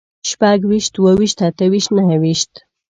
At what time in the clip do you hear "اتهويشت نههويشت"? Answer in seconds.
1.47-2.51